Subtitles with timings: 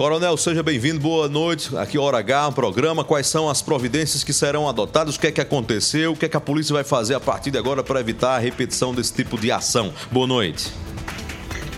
[0.00, 1.76] Coronel, seja bem-vindo, boa noite.
[1.76, 3.04] Aqui Hora H, um programa.
[3.04, 5.16] Quais são as providências que serão adotadas?
[5.16, 6.12] O que é que aconteceu?
[6.12, 8.38] O que é que a polícia vai fazer a partir de agora para evitar a
[8.38, 9.92] repetição desse tipo de ação?
[10.10, 10.72] Boa noite.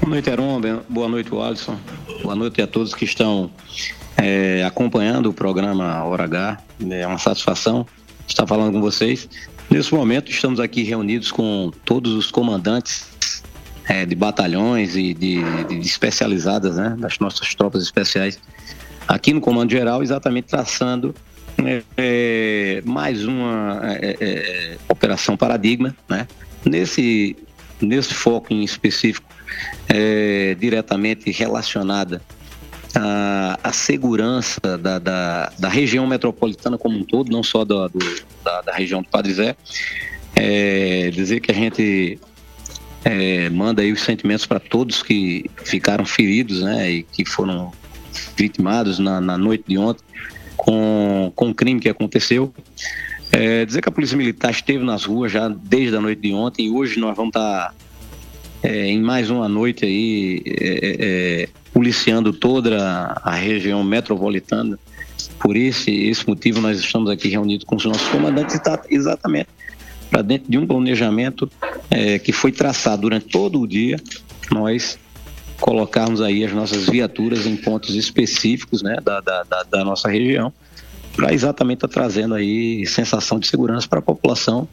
[0.01, 0.61] Boa noite, Heron.
[0.89, 1.77] Boa noite, Alisson.
[2.23, 3.51] Boa noite a todos que estão
[4.17, 6.59] é, acompanhando o programa Hora H.
[6.93, 7.85] É uma satisfação
[8.29, 9.29] estar falando com vocês.
[9.69, 13.05] Nesse momento, estamos aqui reunidos com todos os comandantes
[13.89, 18.39] é, de batalhões e de, de, especializadas, né, das nossas tropas especiais,
[19.07, 21.15] aqui no Comando Geral, exatamente traçando
[21.59, 26.27] é, é, mais uma é, é, operação paradigma, né,
[26.65, 27.37] nesse,
[27.81, 29.29] nesse foco em específico,
[29.89, 32.23] é, diretamente relacionada
[32.95, 37.89] à, à segurança da, da, da, região metropolitana como um todo, não só do,
[38.45, 39.57] da, da região do Padre Zé.
[41.13, 42.19] dizer que a gente
[43.05, 47.73] é, manda aí os sentimentos para todos que ficaram feridos, né, e que foram
[48.37, 50.05] vitimados na, na noite de ontem
[50.57, 52.53] com, com o crime que aconteceu.
[53.31, 56.67] É, dizer que a Polícia Militar esteve nas ruas já desde a noite de ontem
[56.67, 57.75] e hoje nós vamos estar tá,
[58.63, 62.77] é, em mais uma noite aí é, é, é policiando toda
[63.23, 64.79] a região metropolitana.
[65.41, 69.49] Por esse, esse motivo nós estamos aqui reunidos com os nossos comandantes exatamente
[70.11, 71.51] para dentro de um planejamento
[71.93, 74.01] é, que foi traçado durante todo o dia,
[74.51, 74.99] nós
[75.61, 80.53] colocarmos aí as nossas viaturas em pontos específicos né, da, da, da, da nossa região,
[81.15, 84.67] para exatamente estar tá trazendo aí sensação de segurança para a população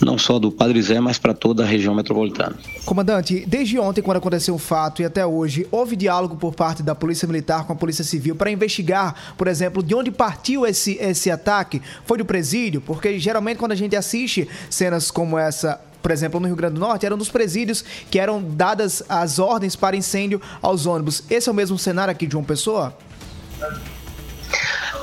[0.00, 2.54] não só do Padre Zé, mas para toda a região metropolitana.
[2.84, 6.94] Comandante, desde ontem, quando aconteceu o fato, e até hoje, houve diálogo por parte da
[6.94, 11.30] Polícia Militar com a Polícia Civil para investigar, por exemplo, de onde partiu esse, esse
[11.30, 11.80] ataque?
[12.04, 12.80] Foi do presídio?
[12.80, 16.80] Porque geralmente quando a gente assiste cenas como essa por exemplo, no Rio Grande do
[16.80, 21.22] Norte, eram dos presídios que eram dadas as ordens para incêndio aos ônibus.
[21.28, 22.96] Esse é o mesmo cenário aqui de João Pessoa?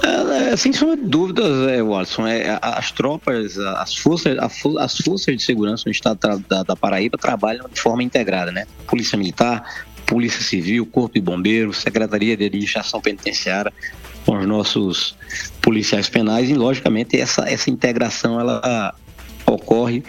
[0.03, 5.37] É, é, sem sombra de dúvidas, é, Watson, é, as tropas, as forças, as forças
[5.37, 8.65] de segurança no estado da, da Paraíba trabalham de forma integrada, né?
[8.85, 9.63] Polícia Militar,
[10.05, 13.71] Polícia Civil, Corpo de Bombeiros, Secretaria de Administração Penitenciária,
[14.25, 15.15] com os nossos
[15.61, 18.93] policiais penais e, logicamente, essa, essa integração ela
[19.73, 20.03] ocorre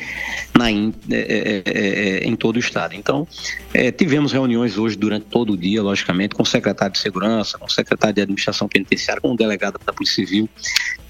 [0.57, 0.77] na, é,
[1.11, 2.95] é, é, em todo o estado.
[2.95, 3.27] Então,
[3.73, 7.67] é, tivemos reuniões hoje durante todo o dia, logicamente, com o secretário de Segurança, com
[7.67, 10.49] o secretário de Administração Penitenciária, com o delegado da Polícia Civil.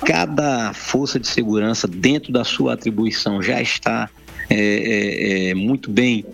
[0.06, 4.08] Cada força de segurança, dentro da sua atribuição, já está
[4.48, 6.24] é, é, é, muito bem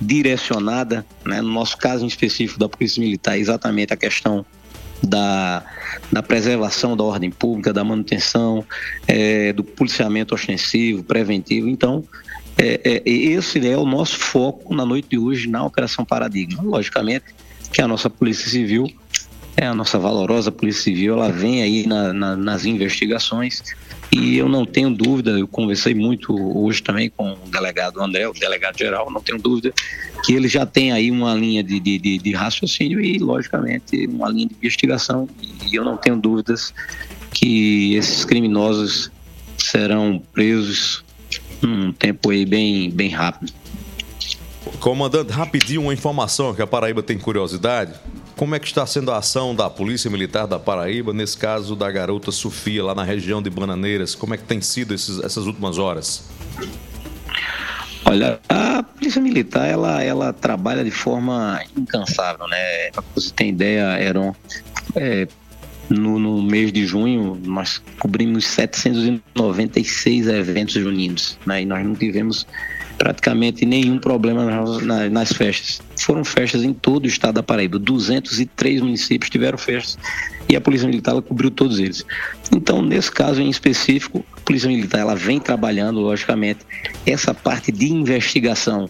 [0.00, 1.06] direcionada.
[1.24, 1.40] Né?
[1.40, 4.44] No nosso caso em específico da Polícia Militar, exatamente a questão
[5.02, 5.64] da,
[6.10, 8.64] da preservação da ordem pública, da manutenção,
[9.06, 11.68] é, do policiamento ostensivo, preventivo.
[11.68, 12.04] Então,
[12.56, 16.62] é, é, esse é o nosso foco na noite de hoje na Operação Paradigma.
[16.62, 17.26] Logicamente
[17.72, 18.86] que a nossa Polícia Civil,
[19.56, 23.62] é a nossa valorosa Polícia Civil, ela vem aí na, na, nas investigações
[24.10, 28.32] e eu não tenho dúvida, eu conversei muito hoje também com o delegado André, o
[28.32, 29.72] delegado geral, não tenho dúvida
[30.22, 34.28] que ele já tem aí uma linha de, de, de, de raciocínio e, logicamente, uma
[34.28, 35.28] linha de investigação.
[35.66, 36.72] E eu não tenho dúvidas
[37.32, 39.10] que esses criminosos
[39.56, 41.02] serão presos
[41.60, 43.52] num tempo aí bem, bem rápido.
[44.78, 47.94] Comandante, rapidinho uma informação que a Paraíba tem curiosidade.
[48.36, 51.90] Como é que está sendo a ação da Polícia Militar da Paraíba, nesse caso da
[51.90, 54.14] garota Sofia, lá na região de Bananeiras?
[54.14, 56.28] Como é que tem sido esses, essas últimas horas?
[58.04, 62.90] Olha, a Polícia Militar, ela, ela trabalha de forma incansável, né?
[62.90, 64.34] Para você ter ideia, eram...
[64.96, 65.28] É,
[65.88, 71.62] no, no, mês de junho, nós cobrimos 796 eventos juninos, né?
[71.62, 72.46] E nós não tivemos
[73.02, 75.82] praticamente nenhum problema nas, nas, festas.
[75.98, 77.76] Foram festas em todo o estado da Paraíba.
[77.76, 79.98] 203 municípios tiveram festas
[80.48, 82.06] e a Polícia Militar cobriu todos eles.
[82.52, 86.60] Então, nesse caso em específico, a Polícia Militar ela vem trabalhando, logicamente,
[87.04, 88.88] essa parte de investigação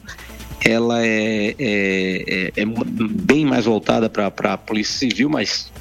[0.63, 5.73] ela é, é, é, é bem mais voltada para a Polícia Civil, mas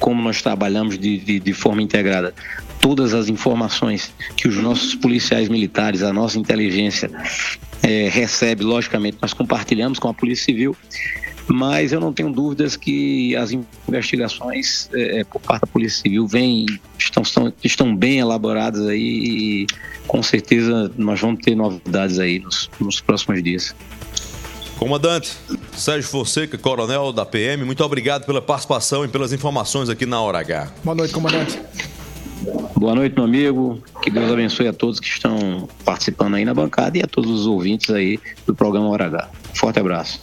[0.00, 2.32] como nós trabalhamos de, de, de forma integrada
[2.82, 7.08] todas as informações que os nossos policiais militares, a nossa inteligência
[7.80, 10.76] é, recebe, logicamente, nós compartilhamos com a Polícia Civil,
[11.46, 13.52] mas eu não tenho dúvidas que as
[13.88, 16.66] investigações é, é por parte da Polícia Civil vêm,
[16.98, 19.66] estão, estão, estão bem elaboradas aí e
[20.08, 23.74] com certeza nós vamos ter novidades aí nos, nos próximos dias.
[24.76, 25.36] Comandante
[25.76, 30.40] Sérgio Fonseca, coronel da PM, muito obrigado pela participação e pelas informações aqui na Hora
[30.40, 30.72] H.
[30.82, 31.60] Boa noite, comandante.
[32.76, 33.82] Boa noite, meu amigo.
[34.02, 37.46] Que Deus abençoe a todos que estão participando aí na bancada e a todos os
[37.46, 39.30] ouvintes aí do programa Hora H.
[39.54, 40.20] Forte abraço.